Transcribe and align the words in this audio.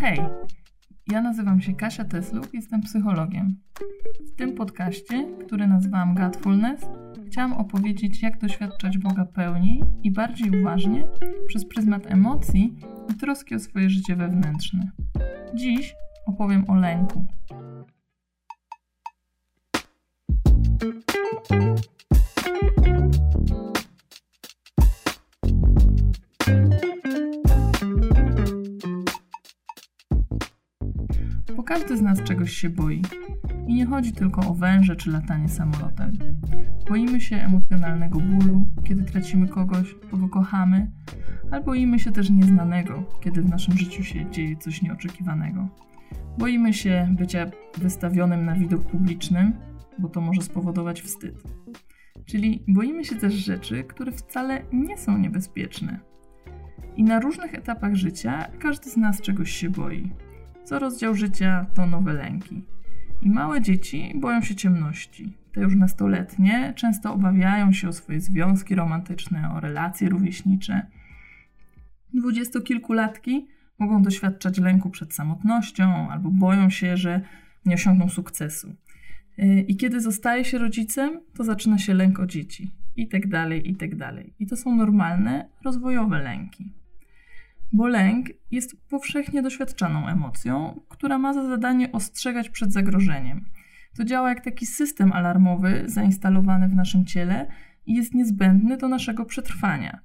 Hej, 0.00 0.20
ja 1.06 1.22
nazywam 1.22 1.60
się 1.60 1.74
Kasia 1.74 2.04
Tesluk, 2.04 2.54
jestem 2.54 2.80
psychologiem. 2.80 3.56
W 4.32 4.36
tym 4.36 4.54
podcaście, 4.54 5.26
który 5.46 5.66
nazwałam 5.66 6.14
Godfulness, 6.14 6.86
chciałam 7.26 7.52
opowiedzieć, 7.52 8.22
jak 8.22 8.38
doświadczać 8.38 8.98
Boga 8.98 9.24
pełni 9.24 9.82
i 10.02 10.10
bardziej 10.12 10.60
uważnie 10.60 11.06
przez 11.48 11.68
pryzmat 11.68 12.06
emocji 12.06 12.76
i 13.10 13.14
troski 13.14 13.54
o 13.54 13.58
swoje 13.58 13.90
życie 13.90 14.16
wewnętrzne. 14.16 14.90
Dziś 15.54 15.94
opowiem 16.26 16.64
o 16.70 16.74
lęku. 16.74 17.26
Każdy 31.68 31.96
z 31.96 32.02
nas 32.02 32.22
czegoś 32.22 32.52
się 32.52 32.70
boi. 32.70 33.02
I 33.66 33.74
nie 33.74 33.86
chodzi 33.86 34.12
tylko 34.12 34.40
o 34.40 34.54
węże 34.54 34.96
czy 34.96 35.10
latanie 35.10 35.48
samolotem. 35.48 36.12
Boimy 36.88 37.20
się 37.20 37.36
emocjonalnego 37.36 38.20
bólu, 38.20 38.68
kiedy 38.84 39.04
tracimy 39.04 39.48
kogoś, 39.48 39.94
kogo 40.10 40.28
kochamy, 40.28 40.90
albo 41.50 41.66
boimy 41.66 41.98
się 41.98 42.12
też 42.12 42.30
nieznanego, 42.30 43.04
kiedy 43.20 43.42
w 43.42 43.50
naszym 43.50 43.78
życiu 43.78 44.04
się 44.04 44.30
dzieje 44.30 44.56
coś 44.56 44.82
nieoczekiwanego. 44.82 45.68
Boimy 46.38 46.74
się 46.74 47.08
bycia 47.18 47.46
wystawionym 47.78 48.44
na 48.44 48.54
widok 48.54 48.84
publicznym, 48.84 49.52
bo 49.98 50.08
to 50.08 50.20
może 50.20 50.42
spowodować 50.42 51.02
wstyd. 51.02 51.42
Czyli 52.24 52.64
boimy 52.68 53.04
się 53.04 53.16
też 53.16 53.34
rzeczy, 53.34 53.84
które 53.84 54.12
wcale 54.12 54.62
nie 54.72 54.98
są 54.98 55.18
niebezpieczne. 55.18 56.00
I 56.96 57.04
na 57.04 57.20
różnych 57.20 57.54
etapach 57.54 57.94
życia 57.94 58.48
każdy 58.58 58.90
z 58.90 58.96
nas 58.96 59.20
czegoś 59.20 59.50
się 59.50 59.70
boi. 59.70 60.10
Co 60.68 60.78
rozdział 60.78 61.14
życia 61.14 61.66
to 61.74 61.86
nowe 61.86 62.12
lęki. 62.12 62.64
I 63.22 63.30
małe 63.30 63.60
dzieci 63.60 64.12
boją 64.14 64.40
się 64.40 64.54
ciemności. 64.54 65.36
Te 65.52 65.60
już 65.60 65.76
nastoletnie 65.76 66.72
często 66.76 67.14
obawiają 67.14 67.72
się 67.72 67.88
o 67.88 67.92
swoje 67.92 68.20
związki 68.20 68.74
romantyczne, 68.74 69.50
o 69.54 69.60
relacje 69.60 70.08
rówieśnicze. 70.08 70.86
Dwudziestokilkulatki 72.14 73.48
mogą 73.78 74.02
doświadczać 74.02 74.58
lęku 74.58 74.90
przed 74.90 75.14
samotnością 75.14 76.10
albo 76.10 76.30
boją 76.30 76.70
się, 76.70 76.96
że 76.96 77.20
nie 77.66 77.74
osiągną 77.74 78.08
sukcesu. 78.08 78.74
I 79.68 79.76
kiedy 79.76 80.00
zostaje 80.00 80.44
się 80.44 80.58
rodzicem, 80.58 81.20
to 81.36 81.44
zaczyna 81.44 81.78
się 81.78 81.94
lęk 81.94 82.20
o 82.20 82.26
dzieci. 82.26 82.70
I 82.96 83.08
tak 83.08 83.28
dalej, 83.28 83.70
i 83.70 83.76
tak 83.76 83.96
dalej. 83.96 84.34
I 84.38 84.46
to 84.46 84.56
są 84.56 84.76
normalne, 84.76 85.48
rozwojowe 85.64 86.18
lęki. 86.22 86.72
Bo 87.72 87.86
lęk 87.86 88.26
jest 88.50 88.88
powszechnie 88.88 89.42
doświadczaną 89.42 90.08
emocją, 90.08 90.80
która 90.88 91.18
ma 91.18 91.34
za 91.34 91.48
zadanie 91.48 91.92
ostrzegać 91.92 92.50
przed 92.50 92.72
zagrożeniem. 92.72 93.44
To 93.96 94.04
działa 94.04 94.28
jak 94.28 94.44
taki 94.44 94.66
system 94.66 95.12
alarmowy 95.12 95.82
zainstalowany 95.86 96.68
w 96.68 96.74
naszym 96.74 97.04
ciele 97.04 97.46
i 97.86 97.94
jest 97.94 98.14
niezbędny 98.14 98.76
do 98.76 98.88
naszego 98.88 99.24
przetrwania. 99.24 100.00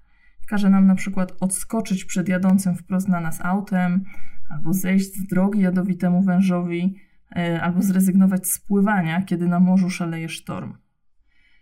Każe 0.48 0.70
nam 0.70 0.88
na 0.88 0.96
przykład 0.96 1.34
odskoczyć 1.40 2.06
przed 2.06 2.30
jadącym 2.30 2.76
wprost 2.76 3.08
na 3.08 3.20
nas 3.20 3.46
autem, 3.46 4.04
albo 4.50 4.74
zejść 4.74 5.14
z 5.16 5.28
drogi 5.28 5.62
jadowitemu 5.62 6.24
wężowi, 6.24 6.96
e, 7.36 7.62
albo 7.62 7.82
zrezygnować 7.82 8.48
z 8.48 8.60
pływania, 8.60 9.22
kiedy 9.22 9.48
na 9.48 9.60
morzu 9.60 9.90
szaleje 9.90 10.30
sztorm. 10.30 10.74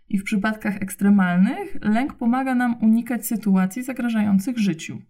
I 0.10 0.18
w 0.18 0.24
przypadkach 0.24 0.82
ekstremalnych 0.82 1.78
lęk 1.82 2.14
pomaga 2.14 2.56
nam 2.56 2.76
unikać 2.82 3.26
sytuacji 3.26 3.84
zagrażających 3.84 4.58
życiu 4.58 5.02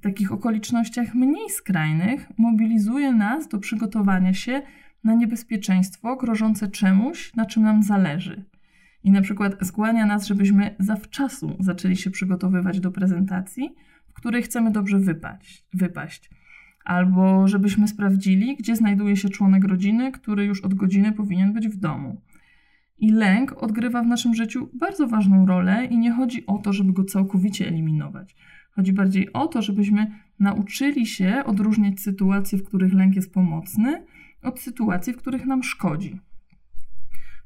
takich 0.00 0.32
okolicznościach 0.32 1.14
mniej 1.14 1.50
skrajnych 1.50 2.32
mobilizuje 2.38 3.12
nas 3.12 3.48
do 3.48 3.58
przygotowania 3.58 4.34
się 4.34 4.62
na 5.04 5.14
niebezpieczeństwo 5.14 6.16
grożące 6.16 6.68
czemuś, 6.68 7.34
na 7.34 7.46
czym 7.46 7.62
nam 7.62 7.82
zależy. 7.82 8.44
I 9.04 9.10
na 9.10 9.20
przykład 9.20 9.56
skłania 9.62 10.06
nas, 10.06 10.26
żebyśmy 10.26 10.74
zawczasu 10.78 11.56
zaczęli 11.60 11.96
się 11.96 12.10
przygotowywać 12.10 12.80
do 12.80 12.90
prezentacji, 12.90 13.74
w 14.08 14.12
której 14.12 14.42
chcemy 14.42 14.70
dobrze 14.70 14.98
wypaść, 14.98 15.66
wypaść. 15.74 16.30
Albo 16.84 17.48
żebyśmy 17.48 17.88
sprawdzili, 17.88 18.56
gdzie 18.56 18.76
znajduje 18.76 19.16
się 19.16 19.28
członek 19.28 19.64
rodziny, 19.64 20.12
który 20.12 20.44
już 20.44 20.60
od 20.60 20.74
godziny 20.74 21.12
powinien 21.12 21.52
być 21.52 21.68
w 21.68 21.76
domu. 21.76 22.22
I 22.98 23.10
lęk 23.10 23.62
odgrywa 23.62 24.02
w 24.02 24.06
naszym 24.06 24.34
życiu 24.34 24.70
bardzo 24.74 25.08
ważną 25.08 25.46
rolę, 25.46 25.84
i 25.84 25.98
nie 25.98 26.12
chodzi 26.12 26.46
o 26.46 26.58
to, 26.58 26.72
żeby 26.72 26.92
go 26.92 27.04
całkowicie 27.04 27.68
eliminować. 27.68 28.36
Chodzi 28.76 28.92
bardziej 28.92 29.32
o 29.32 29.46
to, 29.46 29.62
żebyśmy 29.62 30.06
nauczyli 30.40 31.06
się 31.06 31.42
odróżniać 31.46 32.00
sytuacje, 32.00 32.58
w 32.58 32.64
których 32.64 32.92
lęk 32.94 33.16
jest 33.16 33.32
pomocny, 33.32 34.04
od 34.42 34.60
sytuacji, 34.60 35.12
w 35.12 35.16
których 35.16 35.46
nam 35.46 35.62
szkodzi. 35.62 36.20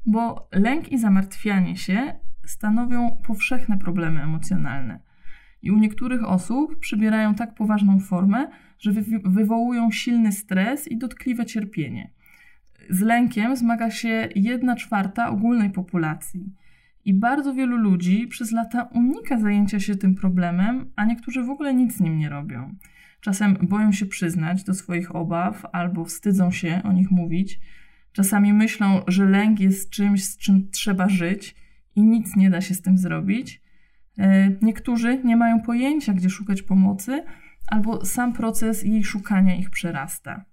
Bo 0.07 0.49
lęk 0.53 0.93
i 0.93 0.99
zamartwianie 0.99 1.77
się 1.77 2.21
stanowią 2.47 3.21
powszechne 3.27 3.79
problemy 3.79 4.23
emocjonalne. 4.23 5.01
I 5.63 5.71
u 5.71 5.79
niektórych 5.79 6.25
osób 6.25 6.79
przybierają 6.79 7.35
tak 7.35 7.55
poważną 7.55 8.01
formę, 8.01 8.49
że 8.79 8.93
wywołują 9.25 9.91
silny 9.91 10.33
stres 10.33 10.89
i 10.89 10.99
dotkliwe 10.99 11.47
cierpienie. 11.47 12.11
Z 12.91 13.01
lękiem 13.01 13.57
zmaga 13.57 13.91
się 13.91 14.29
1 14.35 14.77
czwarta 14.77 15.31
ogólnej 15.31 15.71
populacji. 15.71 16.55
I 17.09 17.15
bardzo 17.15 17.55
wielu 17.55 17.77
ludzi 17.77 18.27
przez 18.27 18.53
lata 18.53 18.83
unika 18.83 19.39
zajęcia 19.39 19.81
się 19.81 19.97
tym 19.97 20.15
problemem, 20.15 20.93
a 20.97 21.05
niektórzy 21.05 21.43
w 21.43 21.51
ogóle 21.51 21.75
nic 21.75 21.97
z 21.97 22.01
nim 22.01 22.19
nie 22.19 22.29
robią. 22.29 22.75
Czasem 23.21 23.57
boją 23.63 23.93
się 23.93 24.07
przyznać 24.07 24.65
do 24.65 24.75
swoich 24.75 25.17
obaw 25.17 25.67
albo 25.73 26.05
wstydzą 26.05 26.51
się 26.51 26.81
o 26.85 26.93
nich 26.93 27.11
mówić. 27.11 27.61
Czasami 28.13 28.53
myślą, 28.53 29.03
że 29.07 29.25
lęk 29.25 29.61
jest 29.61 29.91
czymś, 29.91 30.25
z 30.25 30.37
czym 30.37 30.71
trzeba 30.71 31.09
żyć 31.09 31.55
i 31.97 32.03
nic 32.03 32.37
nie 32.37 32.51
da 32.51 32.61
się 32.61 32.75
z 32.75 32.83
tym 32.83 32.99
zrobić. 32.99 33.63
E, 34.19 34.51
niektórzy 34.63 35.21
nie 35.25 35.37
mają 35.37 35.63
pojęcia, 35.63 36.13
gdzie 36.13 36.31
szukać 36.31 36.63
pomocy, 36.63 37.25
albo 37.67 38.05
sam 38.05 38.33
proces 38.33 38.83
jej 38.83 39.05
szukania 39.05 39.57
ich 39.57 39.71
przerasta. 39.71 40.45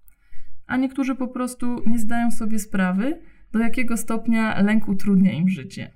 A 0.68 0.78
niektórzy 0.78 1.16
po 1.16 1.28
prostu 1.28 1.84
nie 1.88 2.00
zdają 2.00 2.32
sobie 2.32 2.60
sprawy, 2.60 3.22
do 3.52 3.60
jakiego 3.60 3.98
stopnia 3.98 4.62
lęk 4.62 4.88
utrudnia 4.88 5.32
im 5.32 5.50
życie 5.50 5.92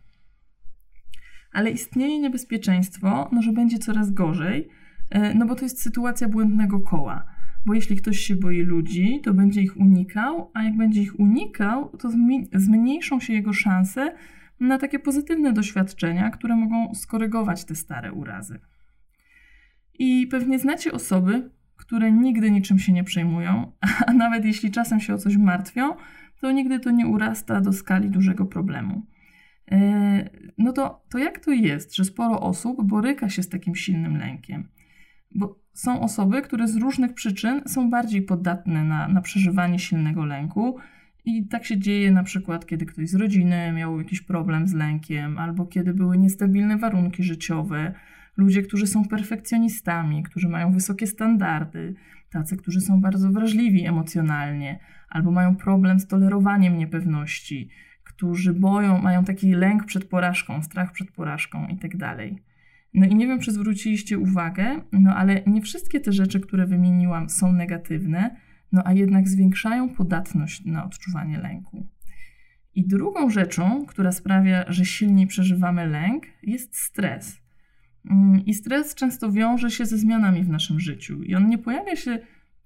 ale 1.51 1.71
istnieje 1.71 2.19
niebezpieczeństwo, 2.19 3.29
no, 3.31 3.41
że 3.41 3.51
będzie 3.51 3.79
coraz 3.79 4.11
gorzej, 4.11 4.69
e, 5.09 5.33
no 5.33 5.45
bo 5.45 5.55
to 5.55 5.65
jest 5.65 5.81
sytuacja 5.81 6.29
błędnego 6.29 6.79
koła. 6.79 7.25
Bo 7.65 7.73
jeśli 7.73 7.95
ktoś 7.95 8.19
się 8.19 8.35
boi 8.35 8.61
ludzi, 8.61 9.21
to 9.23 9.33
będzie 9.33 9.61
ich 9.61 9.77
unikał, 9.77 10.51
a 10.53 10.63
jak 10.63 10.77
będzie 10.77 11.01
ich 11.01 11.19
unikał, 11.19 11.89
to 11.89 12.09
zmniejszą 12.53 13.19
się 13.19 13.33
jego 13.33 13.53
szanse 13.53 14.15
na 14.59 14.77
takie 14.77 14.99
pozytywne 14.99 15.53
doświadczenia, 15.53 16.29
które 16.29 16.55
mogą 16.55 16.93
skorygować 16.95 17.65
te 17.65 17.75
stare 17.75 18.13
urazy. 18.13 18.59
I 19.99 20.27
pewnie 20.27 20.59
znacie 20.59 20.91
osoby, 20.91 21.49
które 21.75 22.11
nigdy 22.11 22.51
niczym 22.51 22.79
się 22.79 22.93
nie 22.93 23.03
przejmują, 23.03 23.71
a 24.07 24.13
nawet 24.13 24.45
jeśli 24.45 24.71
czasem 24.71 24.99
się 24.99 25.13
o 25.13 25.17
coś 25.17 25.37
martwią, 25.37 25.95
to 26.41 26.51
nigdy 26.51 26.79
to 26.79 26.91
nie 26.91 27.07
urasta 27.07 27.61
do 27.61 27.73
skali 27.73 28.09
dużego 28.09 28.45
problemu. 28.45 29.05
E, 29.71 30.29
no 30.57 30.73
to, 30.73 31.05
to 31.09 31.17
jak 31.17 31.39
to 31.39 31.51
jest, 31.51 31.95
że 31.95 32.05
sporo 32.05 32.41
osób 32.41 32.83
boryka 32.83 33.29
się 33.29 33.43
z 33.43 33.49
takim 33.49 33.75
silnym 33.75 34.17
lękiem? 34.17 34.67
Bo 35.35 35.59
są 35.73 36.01
osoby, 36.01 36.41
które 36.41 36.67
z 36.67 36.75
różnych 36.75 37.13
przyczyn 37.13 37.61
są 37.67 37.89
bardziej 37.89 38.21
podatne 38.21 38.83
na, 38.83 39.07
na 39.07 39.21
przeżywanie 39.21 39.79
silnego 39.79 40.25
lęku. 40.25 40.77
I 41.25 41.47
tak 41.47 41.65
się 41.65 41.77
dzieje 41.77 42.11
na 42.11 42.23
przykład, 42.23 42.65
kiedy 42.65 42.85
ktoś 42.85 43.09
z 43.09 43.15
rodziny 43.15 43.71
miał 43.71 43.97
jakiś 43.97 44.21
problem 44.21 44.67
z 44.67 44.73
lękiem, 44.73 45.37
albo 45.37 45.65
kiedy 45.65 45.93
były 45.93 46.17
niestabilne 46.17 46.77
warunki 46.77 47.23
życiowe, 47.23 47.93
ludzie, 48.37 48.61
którzy 48.61 48.87
są 48.87 49.07
perfekcjonistami, 49.07 50.23
którzy 50.23 50.49
mają 50.49 50.71
wysokie 50.71 51.07
standardy, 51.07 51.95
tacy, 52.31 52.57
którzy 52.57 52.81
są 52.81 53.01
bardzo 53.01 53.31
wrażliwi 53.31 53.85
emocjonalnie, 53.85 54.79
albo 55.09 55.31
mają 55.31 55.55
problem 55.55 55.99
z 55.99 56.07
tolerowaniem 56.07 56.77
niepewności, 56.77 57.69
którzy 58.19 58.53
boją, 58.53 59.01
mają 59.01 59.23
taki 59.23 59.51
lęk 59.51 59.85
przed 59.85 60.05
porażką, 60.05 60.61
strach 60.61 60.91
przed 60.91 61.11
porażką 61.11 61.67
i 61.67 61.77
tak 61.77 61.97
dalej. 61.97 62.43
No 62.93 63.05
i 63.05 63.15
nie 63.15 63.27
wiem, 63.27 63.39
czy 63.39 63.51
zwróciliście 63.51 64.19
uwagę, 64.19 64.81
no 64.91 65.15
ale 65.15 65.43
nie 65.47 65.61
wszystkie 65.61 65.99
te 65.99 66.11
rzeczy, 66.11 66.39
które 66.39 66.65
wymieniłam, 66.65 67.29
są 67.29 67.53
negatywne, 67.53 68.35
no 68.71 68.81
a 68.85 68.93
jednak 68.93 69.27
zwiększają 69.27 69.89
podatność 69.89 70.65
na 70.65 70.85
odczuwanie 70.85 71.37
lęku. 71.37 71.87
I 72.75 72.87
drugą 72.87 73.29
rzeczą, 73.29 73.85
która 73.85 74.11
sprawia, 74.11 74.65
że 74.67 74.85
silniej 74.85 75.27
przeżywamy 75.27 75.87
lęk, 75.87 76.23
jest 76.43 76.77
stres. 76.77 77.41
Mm, 78.11 78.45
I 78.45 78.53
stres 78.53 78.95
często 78.95 79.31
wiąże 79.31 79.71
się 79.71 79.85
ze 79.85 79.97
zmianami 79.97 80.43
w 80.43 80.49
naszym 80.49 80.79
życiu. 80.79 81.23
I 81.23 81.35
on 81.35 81.49
nie 81.49 81.57
pojawia 81.57 81.95
się 81.95 82.19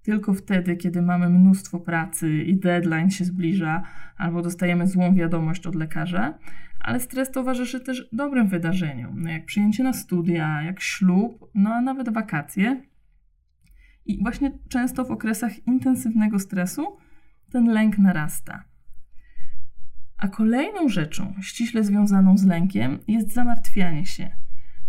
tylko 0.03 0.33
wtedy, 0.33 0.75
kiedy 0.75 1.01
mamy 1.01 1.29
mnóstwo 1.29 1.79
pracy 1.79 2.43
i 2.43 2.59
deadline 2.59 3.09
się 3.09 3.25
zbliża, 3.25 3.83
albo 4.17 4.41
dostajemy 4.41 4.87
złą 4.87 5.15
wiadomość 5.15 5.67
od 5.67 5.75
lekarza, 5.75 6.37
ale 6.79 6.99
stres 6.99 7.31
towarzyszy 7.31 7.79
też 7.79 8.09
dobrym 8.11 8.47
wydarzeniom, 8.47 9.21
no 9.21 9.29
jak 9.29 9.45
przyjęcie 9.45 9.83
na 9.83 9.93
studia, 9.93 10.61
jak 10.61 10.81
ślub, 10.81 11.51
no 11.55 11.73
a 11.73 11.81
nawet 11.81 12.13
wakacje. 12.13 12.81
I 14.05 14.23
właśnie 14.23 14.51
często 14.69 15.05
w 15.05 15.11
okresach 15.11 15.67
intensywnego 15.67 16.39
stresu 16.39 16.97
ten 17.51 17.65
lęk 17.65 17.97
narasta. 17.97 18.63
A 20.17 20.27
kolejną 20.27 20.89
rzeczą 20.89 21.33
ściśle 21.41 21.83
związaną 21.83 22.37
z 22.37 22.45
lękiem 22.45 22.99
jest 23.07 23.33
zamartwianie 23.33 24.05
się. 24.05 24.42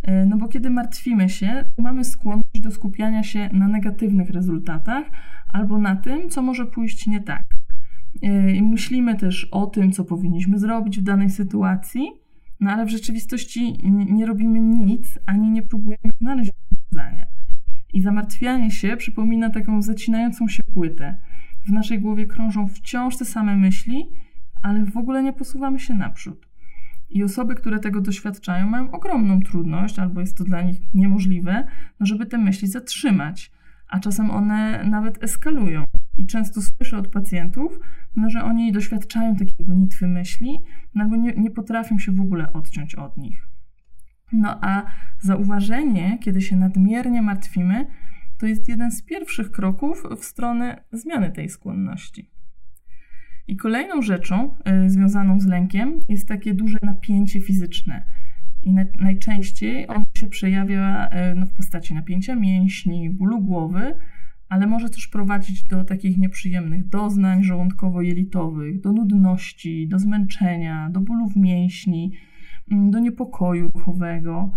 E, 0.04 0.26
no 0.26 0.36
bo 0.36 0.48
kiedy 0.48 0.70
martwimy 0.70 1.28
się, 1.28 1.64
mamy 1.78 2.04
skłonność 2.04 2.60
do 2.60 2.70
skupiania 2.70 3.22
się 3.22 3.50
na 3.52 3.68
negatywnych 3.68 4.30
rezultatach 4.30 5.04
albo 5.52 5.78
na 5.78 5.96
tym, 5.96 6.30
co 6.30 6.42
może 6.42 6.66
pójść 6.66 7.06
nie 7.06 7.20
tak. 7.20 7.44
E, 8.22 8.50
I 8.50 8.62
myślimy 8.62 9.14
też 9.14 9.44
o 9.44 9.66
tym, 9.66 9.92
co 9.92 10.04
powinniśmy 10.04 10.58
zrobić 10.58 11.00
w 11.00 11.02
danej 11.02 11.30
sytuacji, 11.30 12.10
no 12.60 12.70
ale 12.70 12.86
w 12.86 12.90
rzeczywistości 12.90 13.78
nie 13.90 14.26
robimy 14.26 14.60
nic, 14.60 15.18
ani 15.26 15.50
nie 15.50 15.62
próbujemy 15.62 16.12
znaleźć 16.20 16.50
rozwiązania. 16.70 17.26
I 17.92 18.02
zamartwianie 18.02 18.70
się 18.70 18.96
przypomina 18.96 19.50
taką 19.50 19.82
zacinającą 19.82 20.48
się 20.48 20.62
płytę. 20.62 21.18
W 21.66 21.72
naszej 21.72 22.00
głowie 22.00 22.26
krążą 22.26 22.68
wciąż 22.68 23.16
te 23.16 23.24
same 23.24 23.56
myśli, 23.56 24.06
ale 24.62 24.84
w 24.84 24.96
ogóle 24.96 25.22
nie 25.22 25.32
posuwamy 25.32 25.78
się 25.78 25.94
naprzód. 25.94 26.46
I 27.14 27.24
osoby, 27.24 27.54
które 27.54 27.78
tego 27.78 28.00
doświadczają, 28.00 28.66
mają 28.66 28.90
ogromną 28.90 29.40
trudność, 29.40 29.98
albo 29.98 30.20
jest 30.20 30.38
to 30.38 30.44
dla 30.44 30.62
nich 30.62 30.94
niemożliwe, 30.94 31.66
no 32.00 32.06
żeby 32.06 32.26
te 32.26 32.38
myśli 32.38 32.68
zatrzymać, 32.68 33.52
a 33.88 34.00
czasem 34.00 34.30
one 34.30 34.84
nawet 34.84 35.24
eskalują. 35.24 35.84
I 36.16 36.26
często 36.26 36.62
słyszę 36.62 36.98
od 36.98 37.08
pacjentów, 37.08 37.80
no, 38.16 38.30
że 38.30 38.44
oni 38.44 38.72
doświadczają 38.72 39.36
takiej 39.36 39.66
gonitwy 39.66 40.06
myśli, 40.06 40.58
no, 40.94 41.02
albo 41.02 41.16
nie, 41.16 41.32
nie 41.32 41.50
potrafią 41.50 41.98
się 41.98 42.12
w 42.12 42.20
ogóle 42.20 42.52
odciąć 42.52 42.94
od 42.94 43.16
nich. 43.16 43.48
No 44.32 44.58
a 44.62 44.86
zauważenie, 45.20 46.18
kiedy 46.18 46.40
się 46.40 46.56
nadmiernie 46.56 47.22
martwimy, 47.22 47.86
to 48.38 48.46
jest 48.46 48.68
jeden 48.68 48.90
z 48.90 49.02
pierwszych 49.02 49.50
kroków 49.50 50.02
w 50.20 50.24
stronę 50.24 50.84
zmiany 50.92 51.32
tej 51.32 51.48
skłonności. 51.48 52.30
I 53.48 53.56
kolejną 53.56 54.02
rzeczą 54.02 54.54
y, 54.84 54.90
związaną 54.90 55.40
z 55.40 55.46
lękiem 55.46 56.00
jest 56.08 56.28
takie 56.28 56.54
duże 56.54 56.78
napięcie 56.82 57.40
fizyczne. 57.40 58.04
I 58.62 58.72
na, 58.72 58.84
najczęściej 58.98 59.88
ono 59.88 60.04
się 60.16 60.26
przejawia 60.26 61.08
y, 61.08 61.34
no, 61.34 61.46
w 61.46 61.52
postaci 61.52 61.94
napięcia 61.94 62.36
mięśni, 62.36 63.10
bólu 63.10 63.40
głowy, 63.40 63.94
ale 64.48 64.66
może 64.66 64.90
też 64.90 65.08
prowadzić 65.08 65.62
do 65.62 65.84
takich 65.84 66.18
nieprzyjemnych 66.18 66.88
doznań 66.88 67.42
żołądkowo-jelitowych, 67.44 68.80
do 68.80 68.92
nudności, 68.92 69.88
do 69.88 69.98
zmęczenia, 69.98 70.90
do 70.92 71.00
bólu 71.00 71.28
w 71.28 71.36
mięśni, 71.36 72.12
mm, 72.70 72.90
do 72.90 72.98
niepokoju 72.98 73.70
ruchowego. 73.74 74.52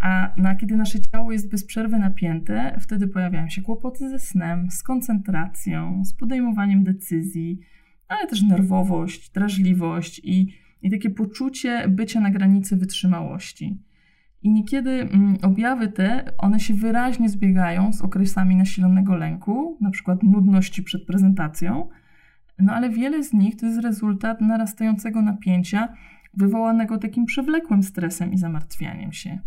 A 0.00 0.34
na, 0.36 0.54
kiedy 0.54 0.76
nasze 0.76 1.00
ciało 1.00 1.32
jest 1.32 1.50
bez 1.50 1.64
przerwy 1.64 1.98
napięte, 1.98 2.76
wtedy 2.80 3.08
pojawiają 3.08 3.48
się 3.48 3.62
kłopoty 3.62 4.08
ze 4.08 4.18
snem, 4.18 4.70
z 4.70 4.82
koncentracją, 4.82 6.04
z 6.04 6.14
podejmowaniem 6.14 6.84
decyzji, 6.84 7.60
ale 8.08 8.26
też 8.26 8.42
nerwowość, 8.42 9.30
drażliwość 9.30 10.20
i, 10.24 10.54
i 10.82 10.90
takie 10.90 11.10
poczucie 11.10 11.88
bycia 11.88 12.20
na 12.20 12.30
granicy 12.30 12.76
wytrzymałości. 12.76 13.82
I 14.42 14.50
niekiedy 14.50 14.90
mm, 14.90 15.38
objawy 15.42 15.88
te, 15.88 16.32
one 16.38 16.60
się 16.60 16.74
wyraźnie 16.74 17.28
zbiegają 17.28 17.92
z 17.92 18.02
okresami 18.02 18.56
nasilonego 18.56 19.16
lęku, 19.16 19.78
na 19.80 19.90
przykład 19.90 20.22
nudności 20.22 20.82
przed 20.82 21.06
prezentacją, 21.06 21.88
no 22.58 22.72
ale 22.72 22.90
wiele 22.90 23.22
z 23.22 23.32
nich 23.32 23.56
to 23.56 23.66
jest 23.66 23.80
rezultat 23.80 24.40
narastającego 24.40 25.22
napięcia 25.22 25.94
wywołanego 26.34 26.98
takim 26.98 27.24
przewlekłym 27.24 27.82
stresem 27.82 28.32
i 28.32 28.38
zamartwianiem 28.38 29.12
się. 29.12 29.38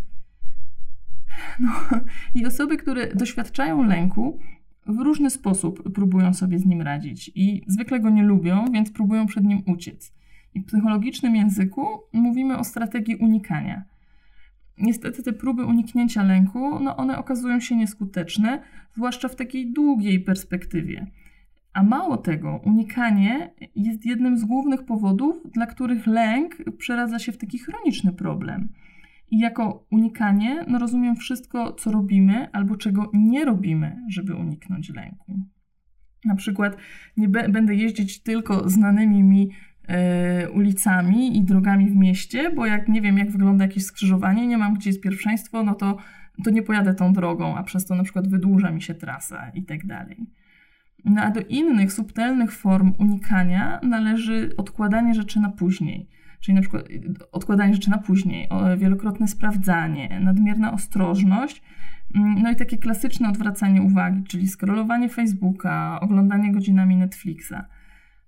No, 1.60 1.72
I 2.36 2.46
osoby, 2.46 2.78
które 2.78 3.16
doświadczają 3.16 3.84
lęku, 3.84 4.40
w 4.86 5.00
różny 5.00 5.30
sposób 5.30 5.94
próbują 5.94 6.34
sobie 6.34 6.60
z 6.60 6.66
nim 6.66 6.82
radzić 6.82 7.32
i 7.36 7.62
zwykle 7.68 8.00
go 8.00 8.10
nie 8.10 8.24
lubią, 8.24 8.66
więc 8.72 8.92
próbują 8.92 9.26
przed 9.26 9.44
nim 9.44 9.62
uciec. 9.68 10.14
I 10.54 10.60
w 10.60 10.66
psychologicznym 10.66 11.36
języku 11.36 11.86
mówimy 12.14 12.58
o 12.58 12.64
strategii 12.64 13.16
unikania. 13.16 13.84
Niestety 14.78 15.24
te 15.24 15.34
próby 15.34 15.66
uniknięcia 15.66 16.24
lęku, 16.24 16.80
no 16.80 16.98
one 16.98 17.18
okazują 17.18 17.60
się 17.60 17.76
nieskuteczne, 17.76 18.62
zwłaszcza 18.96 19.28
w 19.28 19.36
takiej 19.36 19.74
długiej 19.74 20.20
perspektywie. 20.20 21.08
A 21.74 21.84
mało 21.84 22.18
tego, 22.18 22.62
unikanie 22.66 23.54
jest 23.76 24.06
jednym 24.06 24.38
z 24.38 24.46
głównych 24.46 24.84
powodów, 24.84 25.36
dla 25.52 25.66
których 25.66 26.08
lęk 26.08 26.56
przeradza 26.78 27.20
się 27.20 27.32
w 27.32 27.38
taki 27.38 27.60
chroniczny 27.60 28.14
problem. 28.14 28.70
I 29.32 29.40
jako 29.40 29.86
unikanie, 29.92 30.66
no 30.68 30.80
rozumiem 30.80 31.16
wszystko, 31.16 31.74
co 31.74 31.92
robimy 31.92 32.52
albo 32.52 32.76
czego 32.76 33.10
nie 33.14 33.46
robimy, 33.46 33.98
żeby 34.10 34.36
uniknąć 34.36 34.90
lęku. 34.90 35.40
Na 36.26 36.36
przykład 36.36 36.78
nie 37.18 37.30
będę 37.30 37.76
jeździć 37.76 38.24
tylko 38.24 38.70
znanymi 38.70 39.24
mi 39.24 39.50
e, 39.88 40.50
ulicami 40.50 41.38
i 41.38 41.44
drogami 41.44 41.90
w 41.90 41.96
mieście, 41.96 42.52
bo 42.56 42.66
jak 42.66 42.88
nie 42.88 43.02
wiem, 43.02 43.18
jak 43.18 43.32
wygląda 43.32 43.66
jakieś 43.66 43.86
skrzyżowanie, 43.86 44.48
nie 44.48 44.58
mam 44.58 44.74
gdzie 44.74 44.90
jest 44.90 45.02
pierwszeństwo, 45.02 45.64
no 45.64 45.76
to, 45.76 45.98
to 46.44 46.50
nie 46.50 46.64
pojadę 46.64 46.94
tą 46.94 47.14
drogą, 47.14 47.58
a 47.58 47.64
przez 47.64 47.86
to 47.86 47.96
na 47.96 48.04
przykład 48.04 48.28
wydłuża 48.28 48.72
mi 48.72 48.82
się 48.82 48.94
trasa 48.94 49.50
i 49.50 49.64
tak 49.64 49.86
dalej. 49.86 50.26
No 51.06 51.22
a 51.22 51.32
do 51.32 51.42
innych 51.42 51.94
subtelnych 51.94 52.52
form 52.52 52.94
unikania 53.00 53.80
należy 53.84 54.54
odkładanie 54.58 55.14
rzeczy 55.14 55.40
na 55.40 55.50
później 55.50 56.10
czyli 56.42 56.56
na 56.56 56.62
przykład 56.62 56.86
odkładanie 57.32 57.74
rzeczy 57.74 57.90
na 57.90 57.98
później, 57.98 58.48
wielokrotne 58.78 59.28
sprawdzanie, 59.28 60.20
nadmierna 60.24 60.74
ostrożność, 60.74 61.62
mm, 62.16 62.42
no 62.42 62.52
i 62.52 62.56
takie 62.56 62.78
klasyczne 62.78 63.30
odwracanie 63.30 63.82
uwagi, 63.82 64.24
czyli 64.24 64.48
scrollowanie 64.48 65.10
Facebooka, 65.10 66.00
oglądanie 66.02 66.52
godzinami 66.52 66.96
Netflixa, 66.96 67.66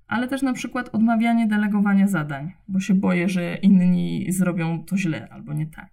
ale 0.07 0.27
też 0.27 0.42
na 0.42 0.54
przykład 0.54 0.89
odmawianie 0.89 1.48
delegowania 1.48 2.07
zadań, 2.07 2.51
bo 2.68 2.80
się 2.80 2.94
boję, 2.94 3.30
że 3.30 3.56
inni 3.56 4.31
zrobią 4.31 4.83
to 4.86 4.98
źle 4.98 5.27
albo 5.31 5.54
nie 5.54 5.68
tak. 5.68 5.89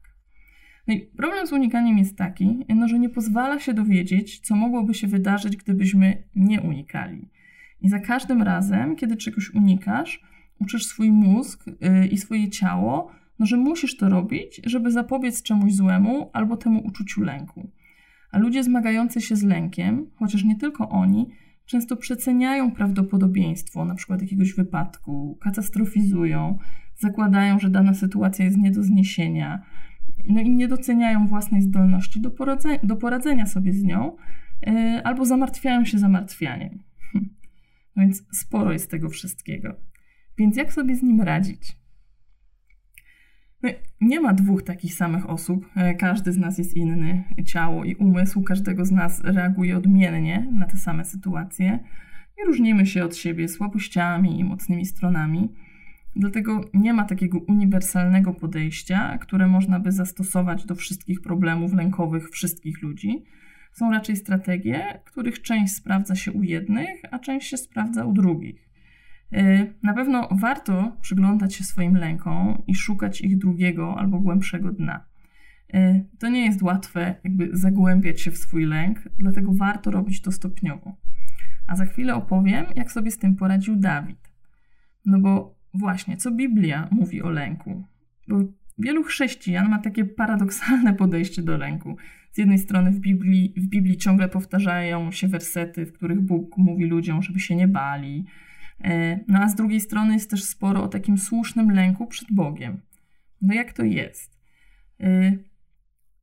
No 0.87 0.95
i 0.95 1.01
problem 1.01 1.47
z 1.47 1.53
unikaniem 1.53 1.99
jest 1.99 2.17
taki, 2.17 2.65
no, 2.69 2.89
że 2.89 2.99
nie 2.99 3.09
pozwala 3.09 3.59
się 3.59 3.75
dowiedzieć, 3.75 4.41
co 4.41 4.57
mogłoby 4.57 4.95
się 4.95 5.07
wydarzyć, 5.07 5.57
gdybyśmy 5.57 6.23
nie 6.35 6.61
unikali. 6.61 7.29
I 7.81 7.89
za 7.89 7.99
każdym 7.99 8.43
razem, 8.43 8.97
kiedy 8.97 9.17
czegoś 9.17 9.51
unikasz, 9.55 10.23
uczysz 10.61 10.87
swój 10.87 11.13
mózg 11.13 11.69
y, 11.69 12.07
i 12.07 12.19
swoje 12.19 12.49
ciało, 12.49 13.11
no, 13.39 13.47
że 13.47 13.57
musisz 13.57 13.97
to 13.97 14.09
robić, 14.09 14.61
żeby 14.65 14.91
zapobiec 14.91 15.43
czemuś 15.43 15.73
złemu 15.73 16.31
albo 16.33 16.57
temu 16.57 16.87
uczuciu 16.87 17.23
lęku. 17.23 17.71
A 18.33 18.39
ludzie 18.39 18.65
zmagający 18.65 19.21
się 19.21 19.37
z 19.37 19.43
lękiem, 19.43 20.11
chociaż 20.17 20.45
nie 20.45 20.57
tylko 20.57 20.89
oni, 20.89 21.27
często 21.67 21.97
przeceniają 21.97 22.73
prawdopodobieństwo 22.73 23.85
na 23.85 23.95
przykład 23.95 24.23
jakiegoś 24.23 24.55
wypadku, 24.55 25.39
katastrofizują, 25.43 26.59
zakładają, 26.99 27.59
że 27.59 27.71
dana 27.71 27.95
sytuacja 27.95 28.45
jest 28.45 28.59
nie 28.59 28.71
do 28.71 28.83
zniesienia, 28.83 29.63
no 30.29 30.41
i 30.41 30.51
nie 30.51 30.69
doceniają 30.69 31.27
własnej 31.27 31.63
zdolności 31.63 32.21
do, 32.21 32.31
poradze- 32.31 32.87
do 32.87 32.97
poradzenia 32.97 33.47
sobie 33.47 33.73
z 33.73 33.83
nią, 33.83 34.17
yy, 34.67 35.03
albo 35.05 35.25
zamartwiają 35.25 35.85
się 35.85 35.99
zamartwianiem. 35.99 36.79
Hm. 37.13 37.29
Więc 37.97 38.23
sporo 38.33 38.73
jest 38.73 38.91
tego 38.91 39.09
wszystkiego. 39.09 39.90
Więc 40.41 40.57
jak 40.57 40.73
sobie 40.73 40.97
z 40.97 41.03
nim 41.03 41.21
radzić? 41.21 41.77
No, 43.63 43.71
nie 44.01 44.21
ma 44.21 44.33
dwóch 44.33 44.63
takich 44.63 44.95
samych 44.95 45.31
osób. 45.31 45.67
E, 45.77 45.95
każdy 45.95 46.33
z 46.33 46.39
nas 46.39 46.59
jest 46.59 46.77
inny. 46.77 47.25
Ciało 47.47 47.85
i 47.85 47.95
umysł 47.95 48.43
każdego 48.43 48.85
z 48.85 48.91
nas 48.91 49.21
reaguje 49.25 49.77
odmiennie 49.77 50.49
na 50.53 50.67
te 50.67 50.77
same 50.77 51.05
sytuacje 51.05 51.79
i 52.39 52.47
różnimy 52.47 52.87
się 52.87 53.05
od 53.05 53.17
siebie 53.17 53.49
słabościami 53.49 54.41
i 54.41 54.45
mocnymi 54.45 54.87
stronami. 54.87 55.55
Dlatego 56.17 56.61
nie 56.75 56.93
ma 56.93 57.05
takiego 57.05 57.39
uniwersalnego 57.39 58.35
podejścia, 58.35 59.19
które 59.19 59.47
można 59.47 59.81
by 59.81 59.93
zastosować 59.93 60.67
do 60.67 60.75
wszystkich 60.75 61.21
problemów 61.21 61.73
lękowych 61.73 62.31
wszystkich 62.31 62.83
ludzi. 62.83 63.25
Są 63.73 63.91
raczej 63.91 64.17
strategie, 64.17 65.01
których 65.05 65.43
część 65.43 65.75
sprawdza 65.75 66.15
się 66.15 66.33
u 66.33 66.43
jednych, 66.43 67.03
a 67.11 67.19
część 67.19 67.51
się 67.51 67.57
sprawdza 67.57 68.05
u 68.05 68.13
drugich. 68.13 68.70
Y, 69.33 69.75
na 69.83 69.95
pewno 69.95 70.29
warto 70.33 70.97
przyglądać 71.01 71.55
się 71.55 71.65
swoim 71.65 71.97
lękom 71.97 72.63
i 72.67 72.75
szukać 72.75 73.21
ich 73.21 73.39
drugiego 73.39 73.99
albo 73.99 74.21
głębszego 74.21 74.73
dna. 74.73 75.05
Y, 75.75 76.05
to 76.19 76.29
nie 76.29 76.45
jest 76.45 76.63
łatwe, 76.63 77.15
jakby 77.25 77.49
zagłębiać 77.53 78.21
się 78.21 78.31
w 78.31 78.39
swój 78.39 78.67
lęk, 78.67 78.99
dlatego 79.19 79.53
warto 79.53 79.91
robić 79.91 80.23
to 80.23 80.33
stopniowo. 80.33 80.97
A 81.67 81.77
za 81.77 81.87
chwilę 81.87 82.15
opowiem, 82.15 82.67
jak 82.77 82.93
sobie 82.93 83.11
z 83.11 83.19
tym 83.19 83.37
poradził 83.37 83.77
Dawid. 83.77 84.33
No 85.05 85.21
bo 85.21 85.55
właśnie, 85.75 86.17
co 86.17 86.31
Biblia 86.31 86.89
mówi 86.91 87.23
o 87.23 87.31
lęku? 87.31 87.85
Bo 88.29 88.39
wielu 88.79 89.03
chrześcijan 89.03 89.69
ma 89.69 89.79
takie 89.79 90.05
paradoksalne 90.05 90.95
podejście 90.95 91.43
do 91.43 91.57
lęku. 91.57 91.97
Z 92.33 92.39
jednej 92.39 92.59
strony 92.59 92.91
w 92.91 93.01
Biblii, 93.01 93.55
w 93.57 93.67
Biblii 93.67 93.97
ciągle 93.97 94.29
powtarzają 94.29 95.13
się 95.13 95.29
wersety, 95.29 95.87
w 95.87 95.93
których 95.93 96.21
Bóg 96.21 96.57
mówi 96.57 96.87
ludziom, 96.87 97.23
żeby 97.23 97.41
się 97.41 97.57
nie 97.57 97.69
bali, 97.69 98.25
no 99.29 99.39
a 99.39 99.49
z 99.49 99.55
drugiej 99.55 99.81
strony 99.81 100.13
jest 100.13 100.31
też 100.31 100.45
sporo 100.45 100.83
o 100.83 100.89
takim 100.89 101.19
słusznym 101.19 101.71
lęku 101.71 102.07
przed 102.07 102.33
Bogiem. 102.33 102.81
No 103.43 103.55
jak 103.55 103.73
to 103.73 103.85
jest? 103.85 104.41
E, 105.01 105.33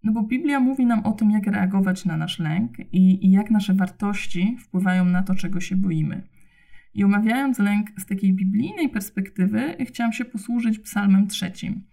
No 0.04 0.14
bo 0.14 0.24
Biblia 0.24 0.60
mówi 0.60 0.86
nam 0.86 1.00
o 1.06 1.12
tym, 1.12 1.32
jak 1.32 1.48
reagować 1.48 2.06
na 2.06 2.18
nasz 2.18 2.40
lęk 2.40 2.80
i, 2.80 3.26
i 3.28 3.32
jak 3.32 3.52
nasze 3.52 3.74
wartości 3.74 4.58
wpływają 4.60 5.06
na 5.06 5.24
to, 5.24 5.36
czego 5.36 5.60
się 5.60 5.76
boimy. 5.76 6.22
I 6.94 7.04
omawiając 7.04 7.60
lęk 7.60 7.88
z 7.98 8.06
takiej 8.06 8.34
biblijnej 8.34 8.90
perspektywy, 8.90 9.76
chciałam 9.86 10.14
się 10.14 10.26
posłużyć 10.26 10.80
Psalmem 10.80 11.28
trzecim, 11.28 11.84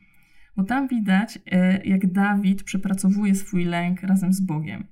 bo 0.56 0.64
tam 0.64 0.88
widać, 0.88 1.38
e, 1.47 1.85
jak 1.85 2.12
Dawid 2.12 2.62
przepracowuje 2.62 3.35
swój 3.35 3.64
lęk 3.64 4.02
razem 4.02 4.33
z 4.33 4.40
Bogiem. 4.40 4.85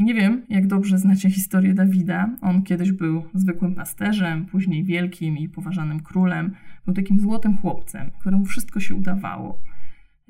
I 0.00 0.04
nie 0.04 0.14
wiem, 0.14 0.42
jak 0.48 0.66
dobrze 0.66 0.98
znacie 0.98 1.30
historię 1.30 1.74
Dawida. 1.74 2.36
On 2.40 2.62
kiedyś 2.62 2.92
był 2.92 3.22
zwykłym 3.34 3.74
pasterzem, 3.74 4.46
później 4.46 4.84
wielkim 4.84 5.38
i 5.38 5.48
poważanym 5.48 6.00
królem. 6.00 6.54
Był 6.84 6.94
takim 6.94 7.20
złotym 7.20 7.56
chłopcem, 7.56 8.10
któremu 8.20 8.44
wszystko 8.44 8.80
się 8.80 8.94
udawało. 8.94 9.62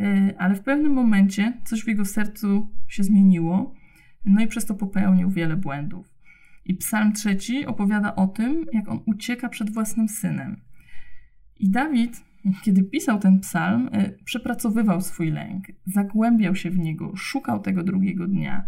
E, 0.00 0.34
ale 0.38 0.54
w 0.54 0.60
pewnym 0.60 0.92
momencie 0.92 1.52
coś 1.64 1.84
w 1.84 1.88
jego 1.88 2.04
sercu 2.04 2.68
się 2.88 3.02
zmieniło, 3.02 3.74
no 4.24 4.42
i 4.42 4.46
przez 4.46 4.66
to 4.66 4.74
popełnił 4.74 5.30
wiele 5.30 5.56
błędów. 5.56 6.14
I 6.64 6.74
Psalm 6.74 7.12
trzeci 7.12 7.66
opowiada 7.66 8.16
o 8.16 8.26
tym, 8.26 8.66
jak 8.72 8.88
on 8.88 9.00
ucieka 9.06 9.48
przed 9.48 9.70
własnym 9.70 10.08
synem. 10.08 10.60
I 11.58 11.70
Dawid, 11.70 12.24
kiedy 12.62 12.82
pisał 12.82 13.18
ten 13.18 13.40
psalm, 13.40 13.88
e, 13.92 14.10
przepracowywał 14.24 15.00
swój 15.00 15.30
lęk, 15.30 15.64
zagłębiał 15.86 16.54
się 16.54 16.70
w 16.70 16.78
niego, 16.78 17.16
szukał 17.16 17.60
tego 17.60 17.82
drugiego 17.82 18.26
dnia. 18.26 18.66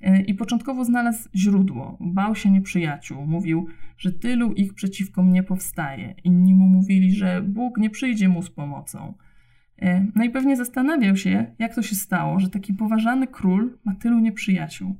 E, 0.00 0.22
I 0.22 0.34
początkowo 0.34 0.84
znalazł 0.84 1.28
źródło, 1.34 1.96
bał 2.00 2.34
się 2.34 2.50
nieprzyjaciół, 2.50 3.26
mówił, 3.26 3.66
że 3.98 4.12
tylu 4.12 4.52
ich 4.52 4.74
przeciwko 4.74 5.22
mnie 5.22 5.42
powstaje. 5.42 6.14
Inni 6.24 6.54
mu 6.54 6.66
mówili, 6.66 7.14
że 7.14 7.42
Bóg 7.42 7.78
nie 7.78 7.90
przyjdzie 7.90 8.28
mu 8.28 8.42
z 8.42 8.50
pomocą. 8.50 9.14
E, 9.78 10.06
no 10.14 10.24
i 10.24 10.30
pewnie 10.30 10.56
zastanawiał 10.56 11.16
się, 11.16 11.46
jak 11.58 11.74
to 11.74 11.82
się 11.82 11.94
stało, 11.94 12.40
że 12.40 12.50
taki 12.50 12.74
poważany 12.74 13.26
król 13.26 13.78
ma 13.84 13.94
tylu 13.94 14.18
nieprzyjaciół, 14.18 14.96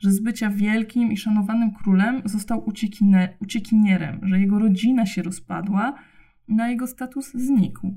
że 0.00 0.12
z 0.12 0.20
bycia 0.20 0.50
wielkim 0.50 1.12
i 1.12 1.16
szanowanym 1.16 1.70
królem 1.70 2.22
został 2.24 2.68
uciekinierem, 3.40 4.20
że 4.22 4.40
jego 4.40 4.58
rodzina 4.58 5.06
się 5.06 5.22
rozpadła, 5.22 5.94
na 6.48 6.68
jego 6.68 6.86
status 6.86 7.32
znikł. 7.32 7.94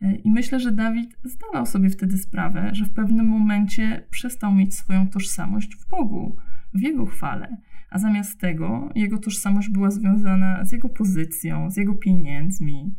E, 0.00 0.14
I 0.14 0.30
myślę, 0.30 0.60
że 0.60 0.72
Dawid 0.72 1.16
zdawał 1.24 1.66
sobie 1.66 1.90
wtedy 1.90 2.18
sprawę, 2.18 2.70
że 2.72 2.84
w 2.84 2.92
pewnym 2.92 3.26
momencie 3.26 4.04
przestał 4.10 4.54
mieć 4.54 4.74
swoją 4.74 5.08
tożsamość 5.08 5.76
w 5.76 5.88
Bogu, 5.88 6.36
w 6.74 6.80
jego 6.80 7.06
chwale, 7.06 7.56
a 7.90 7.98
zamiast 7.98 8.40
tego 8.40 8.88
jego 8.94 9.18
tożsamość 9.18 9.68
była 9.68 9.90
związana 9.90 10.64
z 10.64 10.72
jego 10.72 10.88
pozycją, 10.88 11.70
z 11.70 11.76
jego 11.76 11.94
pieniędzmi. 11.94 12.94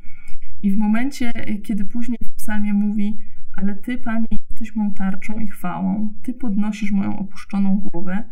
I 0.64 0.72
w 0.72 0.78
momencie, 0.78 1.32
kiedy 1.64 1.86
później 1.86 2.20
w 2.24 2.36
psalmie 2.36 2.74
mówi: 2.74 3.18
Ale 3.58 3.76
ty, 3.76 3.98
panie, 3.98 4.28
jesteś 4.50 4.76
moją 4.76 4.94
tarczą 4.94 5.40
i 5.40 5.48
chwałą, 5.48 6.14
ty 6.24 6.34
podnosisz 6.34 6.92
moją 6.92 7.20
opuszczoną 7.20 7.80
głowę, 7.80 8.24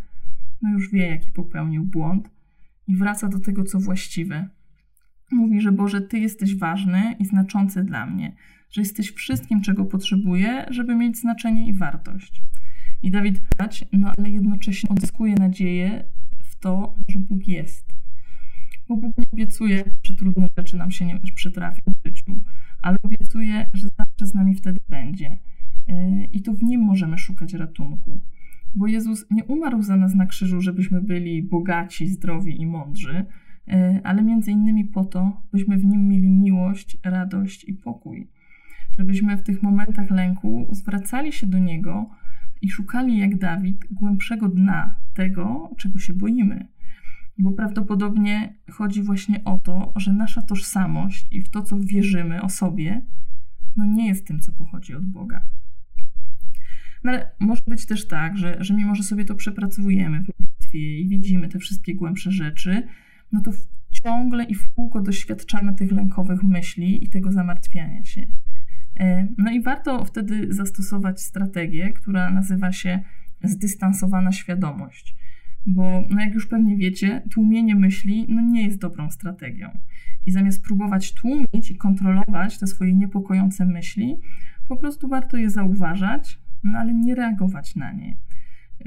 no 0.62 0.70
już 0.70 0.92
wie, 0.92 1.08
jaki 1.08 1.32
popełnił 1.32 1.84
błąd 1.84 2.32
i 2.88 2.96
wraca 2.96 3.28
do 3.28 3.40
tego, 3.40 3.64
co 3.64 3.80
właściwe. 3.80 4.50
Mówi, 5.32 5.62
że 5.62 5.72
Boże, 5.72 6.02
Ty 6.02 6.20
jesteś 6.20 6.56
ważny 6.56 7.16
i 7.20 7.26
znaczący 7.26 7.84
dla 7.84 8.06
mnie, 8.06 8.36
że 8.72 8.82
jesteś 8.82 9.12
wszystkim, 9.12 9.62
czego 9.62 9.86
potrzebuję, 9.86 10.66
żeby 10.70 10.96
mieć 10.96 11.18
znaczenie 11.18 11.68
i 11.68 11.74
wartość. 11.74 12.44
I 13.04 13.12
Dawid 13.12 13.42
dać, 13.58 13.86
no 13.94 14.12
ale 14.18 14.30
jednocześnie 14.30 14.90
odzyskuje 14.90 15.36
nadzieję 15.36 16.04
w 16.44 16.56
to, 16.56 16.96
że 17.08 17.20
Bóg 17.20 17.48
jest. 17.48 17.94
Bo 18.90 18.98
Bóg 18.98 19.18
nie 19.18 19.26
obiecuje, 19.34 19.84
że 20.04 20.16
trudne 20.16 20.48
rzeczy 20.58 20.78
nam 20.78 20.92
się 20.92 21.06
nie 21.06 21.20
przytrafią 21.36 21.82
w 22.04 22.08
życiu, 22.08 22.40
ale 22.82 22.98
obiecuje, 23.04 23.70
że 23.74 23.88
zawsze 23.98 24.26
z 24.26 24.34
nami 24.34 24.56
wtedy 24.56 24.80
będzie. 24.90 25.38
Yy, 25.88 26.26
I 26.26 26.42
to 26.42 26.54
w 26.54 26.64
Nim 26.64 26.82
możemy 26.82 27.18
szukać 27.18 27.54
ratunku. 27.54 28.22
Bo 28.76 28.88
Jezus 28.88 29.26
nie 29.32 29.44
umarł 29.44 29.82
za 29.82 29.96
nas 29.98 30.16
na 30.16 30.26
krzyżu, 30.26 30.62
żebyśmy 30.62 31.02
byli 31.02 31.44
bogaci, 31.44 32.08
zdrowi 32.08 32.62
i 32.62 32.66
mądrzy, 32.66 33.26
ale 34.04 34.24
między 34.24 34.52
innymi 34.52 34.86
po 34.86 35.06
to, 35.06 35.42
byśmy 35.54 35.78
w 35.78 35.86
Nim 35.86 36.08
mieli 36.08 36.30
miłość, 36.30 36.98
radość 37.04 37.64
i 37.64 37.74
pokój 37.74 38.28
żebyśmy 38.98 39.38
w 39.38 39.44
tych 39.44 39.64
momentach 39.64 40.10
lęku 40.10 40.68
zwracali 40.72 41.32
się 41.32 41.48
do 41.48 41.60
Niego 41.60 42.10
i 42.62 42.70
szukali, 42.70 43.18
jak 43.18 43.38
Dawid, 43.38 43.86
głębszego 43.92 44.50
dna 44.50 44.96
tego, 45.14 45.72
czego 45.78 46.00
się 46.00 46.14
boimy. 46.14 46.68
Bo 47.38 47.52
prawdopodobnie 47.52 48.54
chodzi 48.72 49.04
właśnie 49.04 49.44
o 49.44 49.58
to, 49.58 49.94
że 49.96 50.14
nasza 50.14 50.42
tożsamość 50.42 51.28
i 51.32 51.42
w 51.42 51.50
to, 51.50 51.62
co 51.62 51.80
wierzymy 51.80 52.42
o 52.42 52.50
sobie, 52.50 53.02
no 53.76 53.86
nie 53.86 54.08
jest 54.08 54.28
tym, 54.28 54.40
co 54.40 54.52
pochodzi 54.52 54.96
od 54.96 55.06
Boga. 55.06 55.44
No 57.04 57.12
ale 57.12 57.32
może 57.40 57.62
być 57.68 57.86
też 57.86 58.08
tak, 58.08 58.38
że, 58.38 58.58
że 58.60 58.74
mimo, 58.74 58.96
że 58.96 59.04
sobie 59.04 59.26
to 59.26 59.36
przepracowujemy 59.36 60.24
w 60.24 60.28
modlitwie 60.28 61.00
i 61.00 61.08
widzimy 61.08 61.48
te 61.48 61.60
wszystkie 61.60 61.96
głębsze 61.96 62.32
rzeczy, 62.32 62.88
no 63.32 63.42
to 63.42 63.52
ciągle 63.92 64.44
i 64.44 64.56
w 64.56 64.74
kółko 64.74 65.02
doświadczamy 65.02 65.74
tych 65.74 65.92
lękowych 65.92 66.44
myśli 66.44 67.04
i 67.04 67.10
tego 67.10 67.32
zamartwiania 67.32 68.04
się. 68.04 68.28
E, 69.00 69.28
no 69.38 69.52
i 69.52 69.62
warto 69.62 70.06
wtedy 70.06 70.54
zastosować 70.54 71.22
strategię, 71.22 71.94
która 71.94 72.30
nazywa 72.30 72.72
się 72.72 73.00
zdystansowana 73.44 74.32
świadomość. 74.32 75.16
Bo, 75.66 76.04
no 76.10 76.22
jak 76.22 76.34
już 76.34 76.48
pewnie 76.48 76.78
wiecie, 76.78 77.22
tłumienie 77.32 77.76
myśli 77.76 78.26
no 78.30 78.42
nie 78.42 78.66
jest 78.66 78.80
dobrą 78.80 79.12
strategią. 79.12 79.70
I 80.26 80.32
zamiast 80.32 80.64
próbować 80.64 81.14
tłumić 81.14 81.72
i 81.72 81.76
kontrolować 81.76 82.58
te 82.58 82.68
swoje 82.68 82.94
niepokojące 82.94 83.66
myśli, 83.66 84.22
po 84.68 84.78
prostu 84.78 85.08
warto 85.08 85.38
je 85.38 85.50
zauważać, 85.50 86.40
no 86.64 86.80
ale 86.80 86.94
nie 86.94 87.16
reagować 87.16 87.76
na 87.76 87.92
nie. 87.92 88.16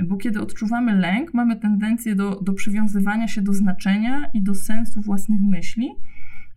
Bo 0.09 0.16
kiedy 0.16 0.40
odczuwamy 0.40 0.99
lęk, 0.99 1.35
mamy 1.35 1.57
tendencję 1.57 2.14
do, 2.14 2.40
do 2.40 2.52
przywiązywania 2.52 3.28
się 3.28 3.42
do 3.42 3.52
znaczenia 3.52 4.30
i 4.35 4.42
do 4.42 4.54
sensu 4.54 5.00
własnych 5.00 5.40
myśli, 5.42 5.90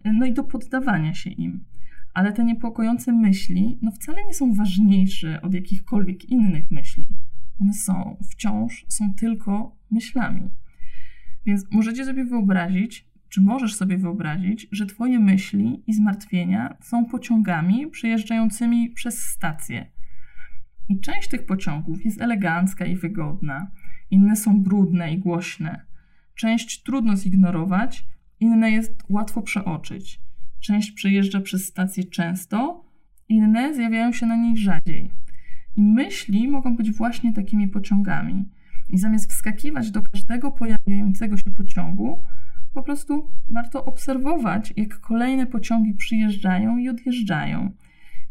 no 0.06 0.26
i 0.26 0.34
do 0.34 0.44
poddawania 0.44 1.14
się 1.14 1.30
im 1.30 1.66
ale 2.14 2.34
te 2.34 2.44
niepokojące 2.44 3.14
myśli 3.14 3.78
no 3.82 3.92
wcale 3.92 4.26
nie 4.26 4.34
są 4.34 4.54
ważniejsze 4.54 5.42
od 5.42 5.54
jakichkolwiek 5.54 6.30
innych 6.30 6.72
myśli. 6.72 7.08
One 7.62 7.74
są 7.74 8.18
wciąż, 8.32 8.86
są 8.90 9.14
tylko 9.14 9.76
myślami. 9.92 10.50
Więc 11.46 11.72
możecie 11.72 12.06
sobie 12.06 12.26
wyobrazić, 12.26 13.08
czy 13.30 13.42
możesz 13.42 13.76
sobie 13.76 13.98
wyobrazić, 13.98 14.68
że 14.72 14.86
Twoje 14.86 15.20
myśli 15.20 15.84
i 15.88 15.94
zmartwienia 15.94 16.78
są 16.82 17.06
pociągami 17.06 17.88
przejeżdżającymi 17.88 18.90
przez 18.90 19.20
stację. 19.20 19.93
I 20.90 21.00
część 21.00 21.30
tych 21.30 21.46
pociągów 21.46 22.06
jest 22.06 22.22
elegancka 22.22 22.86
i 22.86 22.96
wygodna, 22.96 23.72
inne 24.12 24.36
są 24.36 24.64
brudne 24.64 25.14
i 25.14 25.20
głośne. 25.20 25.86
Część 26.36 26.84
trudno 26.84 27.16
zignorować, 27.16 28.06
inne 28.40 28.72
jest 28.72 29.04
łatwo 29.10 29.42
przeoczyć. 29.42 30.22
Część 30.60 30.92
przejeżdża 30.92 31.42
przez 31.42 31.66
stację 31.66 32.04
często, 32.04 32.86
inne 33.30 33.74
zjawiają 33.74 34.12
się 34.12 34.26
na 34.26 34.36
niej 34.36 34.58
rzadziej. 34.58 35.10
I 35.76 35.82
myśli 35.82 36.48
mogą 36.48 36.76
być 36.76 36.92
właśnie 36.92 37.34
takimi 37.34 37.68
pociągami. 37.68 38.46
I 38.90 38.98
zamiast 38.98 39.32
wskakiwać 39.32 39.92
do 39.92 40.02
każdego 40.02 40.52
pojawiającego 40.52 41.38
się 41.38 41.52
pociągu, 41.52 42.24
po 42.74 42.84
prostu 42.84 43.30
warto 43.52 43.86
obserwować, 43.86 44.74
jak 44.78 45.00
kolejne 45.00 45.48
pociągi 45.48 45.94
przyjeżdżają 45.94 46.78
i 46.78 46.90
odjeżdżają. 46.90 47.72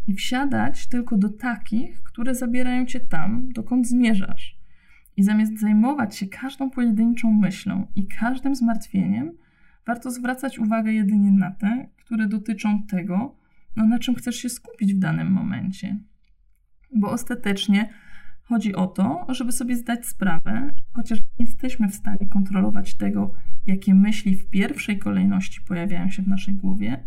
I 0.06 0.14
wsiadać 0.14 0.86
tylko 0.86 1.18
do 1.18 1.28
takich, 1.28 2.02
które 2.02 2.34
zabierają 2.34 2.86
cię 2.86 3.00
tam, 3.00 3.48
dokąd 3.52 3.88
zmierzasz. 3.88 4.58
I 5.16 5.22
zamiast 5.22 5.60
zajmować 5.60 6.16
się 6.16 6.26
każdą 6.26 6.70
pojedynczą 6.70 7.32
myślą 7.32 7.86
i 7.96 8.06
każdym 8.06 8.54
zmartwieniem, 8.54 9.32
warto 9.86 10.10
zwracać 10.10 10.58
uwagę 10.58 10.92
jedynie 10.92 11.32
na 11.32 11.50
te, 11.50 11.88
które 11.96 12.28
dotyczą 12.28 12.82
tego, 12.82 13.36
no, 13.76 13.86
na 13.86 13.98
czym 13.98 14.14
chcesz 14.14 14.36
się 14.36 14.48
skupić 14.48 14.94
w 14.94 14.98
danym 14.98 15.32
momencie. 15.32 15.98
Bo 16.94 17.10
ostatecznie 17.10 17.88
chodzi 18.42 18.74
o 18.74 18.86
to, 18.86 19.26
żeby 19.28 19.52
sobie 19.52 19.76
zdać 19.76 20.06
sprawę, 20.06 20.70
chociaż 20.92 21.18
nie 21.18 21.46
jesteśmy 21.46 21.88
w 21.88 21.94
stanie 21.94 22.26
kontrolować 22.28 22.94
tego, 22.94 23.34
jakie 23.66 23.94
myśli 23.94 24.34
w 24.34 24.50
pierwszej 24.50 24.98
kolejności 24.98 25.60
pojawiają 25.60 26.10
się 26.10 26.22
w 26.22 26.28
naszej 26.28 26.54
głowie, 26.54 27.04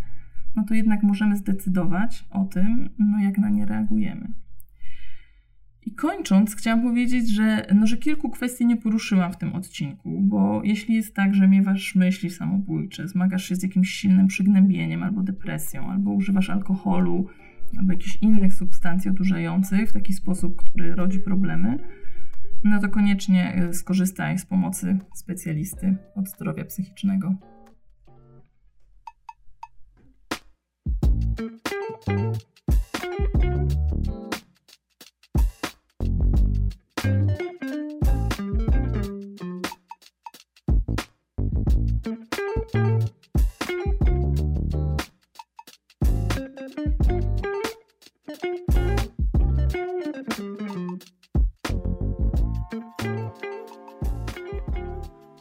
no 0.55 0.63
to 0.63 0.73
jednak 0.73 1.03
możemy 1.03 1.35
zdecydować 1.35 2.25
o 2.29 2.45
tym, 2.45 2.89
no 2.99 3.19
jak 3.19 3.37
na 3.37 3.49
nie 3.49 3.65
reagujemy. 3.65 4.33
I 5.85 5.91
kończąc, 5.91 6.55
chciałam 6.55 6.81
powiedzieć, 6.81 7.29
że, 7.29 7.67
no, 7.75 7.87
że 7.87 7.97
kilku 7.97 8.29
kwestii 8.29 8.65
nie 8.65 8.77
poruszyłam 8.77 9.33
w 9.33 9.37
tym 9.37 9.53
odcinku, 9.53 10.21
bo 10.21 10.61
jeśli 10.63 10.95
jest 10.95 11.15
tak, 11.15 11.35
że 11.35 11.47
miewasz 11.47 11.95
myśli 11.95 12.29
samobójcze, 12.29 13.07
zmagasz 13.07 13.45
się 13.45 13.55
z 13.55 13.63
jakimś 13.63 13.89
silnym 13.89 14.27
przygnębieniem 14.27 15.03
albo 15.03 15.23
depresją, 15.23 15.91
albo 15.91 16.11
używasz 16.11 16.49
alkoholu, 16.49 17.27
albo 17.77 17.91
jakichś 17.91 18.17
innych 18.21 18.53
substancji 18.53 19.11
odurzających 19.11 19.89
w 19.89 19.93
taki 19.93 20.13
sposób, 20.13 20.55
który 20.55 20.95
rodzi 20.95 21.19
problemy, 21.19 21.77
no 22.63 22.79
to 22.79 22.89
koniecznie 22.89 23.53
e, 23.53 23.73
skorzystaj 23.73 24.39
z 24.39 24.45
pomocy 24.45 24.97
specjalisty 25.13 25.95
od 26.15 26.29
zdrowia 26.29 26.65
psychicznego. 26.65 27.35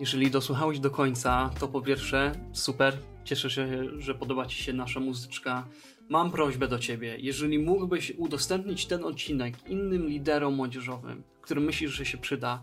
Jeżeli 0.04 0.30
dosłuchałeś 0.30 0.78
do 0.78 0.90
końca, 0.90 1.50
to 1.60 1.68
po 1.68 1.82
pierwsze, 1.82 2.32
super, 2.52 2.98
cieszę 3.24 3.50
się, 3.50 3.84
że 3.98 4.14
podoba 4.14 4.46
Ci 4.46 4.62
się 4.62 4.72
nasza 4.72 5.00
muzyczka. 5.00 5.68
Mam 6.08 6.30
prośbę 6.30 6.68
do 6.68 6.78
Ciebie, 6.78 7.16
jeżeli 7.18 7.58
mógłbyś 7.58 8.10
udostępnić 8.10 8.86
ten 8.86 9.04
odcinek 9.04 9.68
innym 9.68 10.08
liderom 10.08 10.54
młodzieżowym, 10.54 11.22
którym 11.40 11.64
myślisz, 11.64 11.90
że 11.90 12.04
się 12.04 12.18
przyda, 12.18 12.62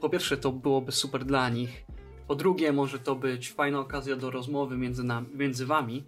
po 0.00 0.08
pierwsze 0.08 0.36
to 0.36 0.52
byłoby 0.52 0.92
super 0.92 1.24
dla 1.24 1.48
nich, 1.48 1.84
po 2.28 2.34
drugie 2.34 2.72
może 2.72 2.98
to 2.98 3.16
być 3.16 3.52
fajna 3.52 3.80
okazja 3.80 4.16
do 4.16 4.30
rozmowy 4.30 4.76
między, 4.76 5.04
nami, 5.04 5.28
między 5.34 5.66
Wami, 5.66 6.04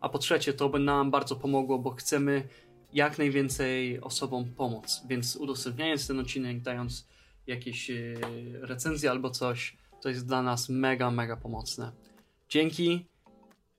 a 0.00 0.08
po 0.08 0.18
trzecie 0.18 0.52
to 0.52 0.68
by 0.68 0.78
nam 0.78 1.10
bardzo 1.10 1.36
pomogło, 1.36 1.78
bo 1.78 1.90
chcemy 1.90 2.48
jak 2.92 3.18
najwięcej 3.18 4.00
osobom 4.00 4.44
pomóc, 4.44 5.02
więc 5.08 5.36
udostępniając 5.36 6.06
ten 6.06 6.20
odcinek, 6.20 6.60
dając 6.60 7.06
jakieś 7.46 7.90
e, 7.90 8.14
recenzje 8.60 9.10
albo 9.10 9.30
coś, 9.30 9.76
to 10.00 10.08
jest 10.08 10.26
dla 10.26 10.42
nas 10.42 10.68
mega, 10.68 11.10
mega 11.10 11.36
pomocne. 11.36 11.92
Dzięki, 12.48 13.06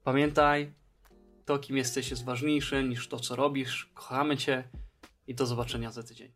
pamiętaj, 0.03 0.74
to 1.45 1.59
kim 1.59 1.77
jesteś 1.77 2.09
jest 2.09 2.25
ważniejsze 2.25 2.83
niż 2.83 3.07
to 3.07 3.19
co 3.19 3.36
robisz, 3.36 3.91
kochamy 3.93 4.38
Cię 4.38 4.69
i 5.27 5.36
do 5.36 5.45
zobaczenia 5.45 5.91
za 5.91 6.03
tydzień. 6.03 6.31